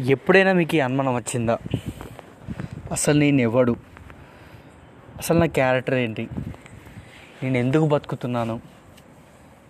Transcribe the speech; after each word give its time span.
ఎప్పుడైనా 0.00 0.52
మీకు 0.52 0.76
అనుమానం 0.76 1.14
వచ్చిందా? 1.14 1.58
అసలు 2.92 3.18
నేను 3.18 3.40
ఎవడు 3.40 3.76
అసలు 5.18 5.38
నా 5.38 5.46
క్యారెక్టర్ 5.46 5.94
ఏంటి? 5.94 6.28
నేను 7.42 7.58
ఎందుకు 7.58 7.86
బతుకుతున్నాను? 7.86 8.60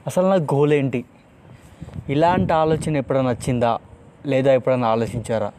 అసలు 0.07 0.27
నా 0.27 0.35
గోల్ 0.35 0.73
ఏంటి? 0.73 1.05
ఇలాంటి 2.09 2.53
ఆలోచన 2.53 2.97
ఎప్పుడైనా 2.97 3.31
వచ్చిందా? 3.31 3.79
లేదా 4.27 4.53
ఎప్పుడైనా 4.53 4.89
ఆలోచించారా? 4.89 5.53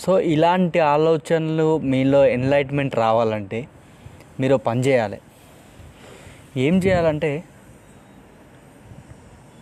సో 0.00 0.20
ఇలాంటి 0.20 0.80
ఆలోచనలు 0.80 1.78
మీలో 1.78 2.26
ఎన్లైట్మెంట్ 2.26 2.96
రావాలంటే 2.96 3.68
మీరు 4.40 4.56
పని 4.56 4.80
చేయాలి. 4.80 5.20
ఏం 6.56 6.78
చేయాలంటే 6.78 7.44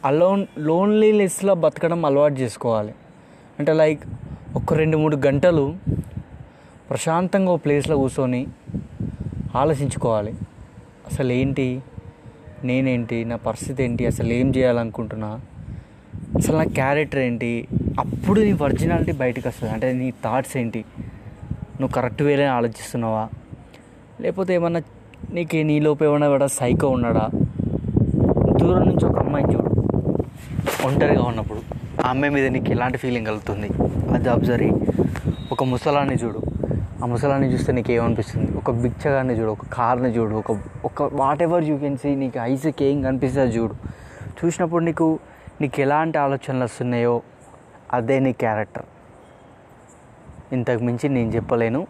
అలోన్ 0.05 0.47
లోన్లీనెస్లో 0.59 1.55
బతకడం 1.55 2.05
అలవాటు 2.05 2.35
చేసుకోవాలి. 2.35 2.95
అంటే 3.59 3.73
లైక్ 3.73 4.03
ఒక 4.57 4.75
రెండు 4.75 4.97
మూడు 4.97 5.17
గంటలు 5.17 5.77
ప్రశాంతంగా 6.91 7.53
ఒక 7.53 7.65
ప్లేస్లో 7.65 7.97
కూర్చొని 7.97 8.47
ఆలోచించుకోవాలి. 9.57 10.33
అసలు 11.13 11.33
ఏంటి? 11.33 11.83
నేనేంటి? 12.65 13.25
నా 13.25 13.37
పరిస్థితి 13.37 13.85
ఏంటి? 13.85 14.07
అసలు 14.07 14.33
ఏం 14.33 14.53
చేయాలనుకుంటున్నా? 14.57 15.41
అసలు 16.37 16.57
నా 16.57 16.65
క్యారెక్టర్ 16.65 17.21
ఏంటి? 17.21 17.69
అప్పుడు 17.99 18.41
నీ 18.41 18.53
ఒరిజినాలిటీ 18.53 19.13
బయటకు 19.13 19.49
వస్తుంది. 19.49 19.73
అంటే 19.73 19.93
నీ 19.93 20.11
థాట్స్ 20.11 20.57
ఏంటి? 20.57 20.85
నువ్వు 21.51 21.89
కరెక్ట్ 21.89 22.23
వేలే 22.23 22.45
ఆలోచిస్తున్నావా? 22.45 23.29
లేకపోతే 24.21 24.55
ఏమన్నా 24.55 24.83
నీకు 25.33 25.57
నీలోపు 25.57 26.05
ఏమన్నా 26.05 26.29
కూడా 26.29 26.47
సైకో 26.47 26.89
ఉన్నాడా? 26.89 27.29
దూరం 28.61 28.89
నుంచి 28.89 29.07
ఒక 29.07 29.19
అమ్మాయిని 29.19 29.55
చూడు. 29.55 29.69
ఒంటరిగా 30.87 31.23
ఉన్నప్పుడు. 31.23 31.78
అమ్మాయి 32.09 32.33
మీద 32.35 32.47
నీకు 32.47 32.71
ఎలాంటి 32.71 32.99
ఫీలింగ్ 32.99 33.27
కలుగుతుంది? 33.27 33.69
అది 34.15 34.29
అబ్జర్వ్ 34.29 34.71
ఒక 35.53 35.65
ముసలాన్ని 35.65 36.15
చూడు. 36.15 36.41
ఆ 37.03 37.07
ముసలాన్ని 37.07 37.49
చూస్తే 37.53 37.73
నీకు 37.73 37.93
ఏమనిపిస్తుంది? 37.93 38.57
ఒక 38.57 38.71
బిచ్చగాన్ని 38.71 39.35
చూడు 39.35 39.51
ఒక 39.51 39.67
కార్ని 39.73 40.09
చూడు 40.09 40.35
ఒక 40.35 40.59
ఒక 40.85 41.03
what 41.13 41.43
ever 41.43 41.65
you 41.65 41.79
can 41.79 41.99
see 41.99 42.15
నీకు 42.15 42.39
ఐస్కి 42.43 42.85
ఏం 42.85 43.03
కనిపిస్తుంది 43.03 43.57
చూడు. 43.57 43.75
చూసినప్పుడు 44.39 44.85
నీకు 44.85 45.19
నీకు 45.61 45.81
ఎలాంటి 45.81 46.19
ఆలోచనలు 46.19 46.65
వస్తున్నాయో 46.65 47.23
అదే 47.93 48.19
నీ 48.19 48.33
క్యారెక్టర్ 48.33 48.87
ఇంతకు 50.53 50.83
మించి 50.83 51.09
నేను 51.09 51.31
చెప్పలేను. 51.31 51.87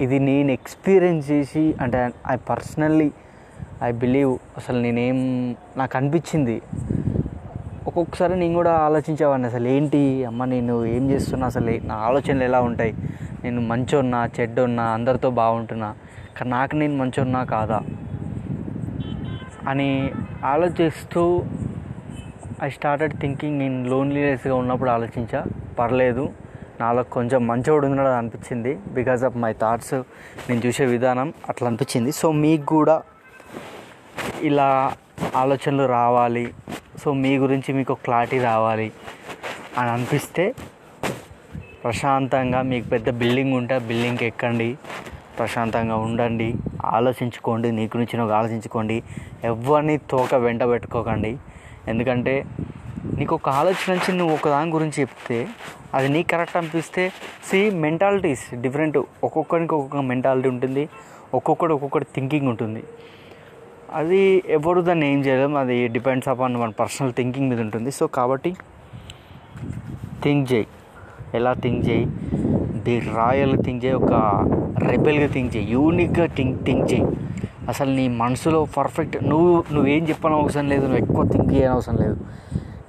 ఇది 0.00 0.18
నేను 0.18 0.50
ఎక్స్పీరియన్స్ 0.50 1.30
చేసి 1.30 1.74
అంటే 1.80 2.10
ఐ 2.32 2.36
పర్సనల్లీ 2.36 3.10
ఐ 3.82 3.92
బిలీవ్ 3.92 4.38
అసలు 4.56 4.80
నేనేం 4.80 5.18
నాకు 5.76 5.96
అనిపించింది. 5.96 6.62
ఒక్కొక్కసారి 7.98 8.40
నేను 8.40 8.54
కూడా 8.54 8.72
ఆలోచించేవాడిని 8.72 9.48
అసలు 9.48 9.68
ఏంటి? 9.68 10.24
అమ్మ 10.24 10.44
నేను 10.44 10.84
ఏం 10.84 11.10
చేస్తున్నా? 11.10 11.46
అసలు 11.46 11.80
నా 11.84 11.94
ఆలోచనలు 11.94 12.44
ఎలా 12.44 12.60
ఉంటాయి? 12.60 12.94
నేను 13.44 13.60
మంచోన్నా 13.60 14.30
చెడ్డోన్నా 14.40 14.82
అందరితో 14.82 15.30
బాగుంటున్నా? 15.30 15.94
కానీ 16.38 16.50
నాకు 16.50 16.76
నేను 16.76 16.96
మంచోన్నా 16.96 17.44
కాదా? 17.44 17.80
అని 19.68 20.10
ఆలోచిస్తూ 20.44 21.44
ఐ 22.62 22.68
స్టార్టెడ్ 22.68 23.14
థింకింగ్ 23.14 23.58
నేను 23.58 23.88
లోన్లీనెస్గా 23.88 24.54
ఉన్నప్పుడు 24.54 24.90
ఆలోచించా. 24.90 25.44
పర్లేదు 25.78 26.28
నాలో 26.80 27.02
కొంచెం 27.02 27.46
మంచోడు 27.46 27.86
ఉన్నాడు 27.86 28.08
అనిపించింది. 28.08 28.78
బికాజ్ 28.92 29.24
ఆఫ్ 29.24 29.36
మై 29.36 29.52
థాట్స్ 29.52 29.94
నేను 30.48 30.60
చూసే 30.66 30.84
విధానం 30.84 31.32
అట్లా 31.48 31.68
అనిపించింది. 31.68 32.12
సో 32.12 32.32
మీకు 32.32 32.66
కూడా 32.66 33.02
ఇలా 34.42 34.92
ఆలోచనలు 35.36 35.86
రావాలి. 35.86 36.54
సో 37.02 37.08
మీ 37.22 37.32
గురించి 37.38 37.70
మీకు 37.78 37.94
క్లారిటీ 37.94 38.38
రావాలి 38.38 38.88
అని 39.78 39.90
అనిపిస్తే 39.90 40.54
ప్రశాంతంగా 41.84 42.62
మీకు 42.62 42.86
పెద్ద 42.88 43.08
బిల్డింగ్ 43.10 43.54
ఉంటే 43.54 43.74
ఆ 43.74 43.82
బిల్డింగ్కి 43.90 44.24
ఎక్కండి 44.24 44.78
ప్రశాంతంగా 45.38 45.96
ఉండండి 45.96 46.54
ఆలోచించుకోండి 46.84 47.68
నీ 47.72 47.84
గురించి 47.86 48.14
నువ్వు 48.16 48.34
ఆలోచించుకోండి. 48.34 48.96
ఎవరిని 49.44 49.98
తోక 50.10 50.34
వెంట 50.34 50.62
పెట్టుకోకండి. 50.62 51.32
ఎందుకంటే 51.88 52.44
నీకు 53.18 53.34
ఒక 53.34 53.48
ఆలోచన 53.48 53.88
నుంచి 53.92 54.10
నువ్వు 54.18 54.34
ఒక 54.34 54.48
దాని 54.48 54.70
గురించి 54.70 55.00
చెప్తే 55.00 55.38
అది 55.94 56.08
నీకు 56.08 56.28
కరెక్ట్ 56.28 56.56
అనిపిస్తే 56.56 57.12
సి 57.48 57.70
మెంటాలిటీస్ 57.84 58.44
డిఫరెంట్ 58.54 58.98
ఒక్కొక్కరికి 58.98 59.74
ఒక్కొక్క 59.74 60.04
మెంటాలిటీ 60.10 60.48
ఉంటుంది 60.48 60.88
ఒక్కొక్కటి 61.34 61.72
ఒక్కొక్కటి 61.72 62.06
థింకింగ్ 62.14 62.48
ఉంటుంది. 62.48 62.82
అది 63.92 64.42
ఎవరు 64.48 64.80
దాన్ని 64.80 65.12
ఏం 65.12 65.20
చేయలేం. 65.20 65.56
అది 65.56 65.88
డిపెండ్స్ 65.88 66.28
అపాన్ 66.28 66.56
మన 66.56 66.70
పర్సనల్ 66.70 67.12
థింకింగ్ 67.12 67.50
మీద 67.50 67.60
ఉంటుంది. 67.60 67.90
సో 67.90 68.06
కాబట్టి 68.06 68.56
థింక్ 70.22 70.52
చేయి. 70.52 70.66
ఎలా 71.34 71.52
థింక్ 71.52 71.88
చేయి? 71.88 72.06
ది 72.82 73.00
రాయల్ 73.00 73.64
థింక్ 73.64 73.84
చేయి. 73.84 73.94
ఒక 73.94 74.12
రెబెల్గా 74.78 75.26
థింక్ 75.26 75.56
చేయి. 75.56 75.72
యూనిక్గా 75.72 76.26
థింక్ 76.26 76.64
థింక్ 76.64 76.92
చేయి. 76.92 77.06
అసలు 77.68 77.90
నీ 77.90 78.08
మనసులో 78.08 78.64
పర్ఫెక్ట్ 78.64 79.24
నువ్వు 79.24 79.64
నువ్వేం 79.72 80.08
చెప్పని 80.08 80.34
అవసరం 80.34 80.68
లేదు. 80.68 80.82
నువ్వు 80.82 80.98
ఎక్కువ 80.98 81.28
థింక్ 81.28 81.52
చేయని 81.52 81.72
అవసరం 81.74 81.96
లేదు. 81.96 82.16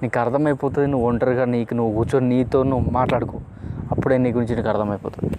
నీకు 0.04 0.20
అర్థమైపోతుంది. 0.20 0.88
నువ్వు 0.88 1.08
ఒంటరిగా 1.08 1.46
నీకు 1.46 1.74
నువ్వు 1.74 1.96
కూర్చొని 1.96 2.30
నీతో 2.30 2.64
నువ్వు 2.64 2.90
మాట్లాడుకో. 2.90 3.40
అప్పుడే 3.92 4.18
నీ 4.18 4.32
గురించి 4.32 4.56
నీకు 4.56 4.70
అర్థమైపోతుంది. 4.70 5.34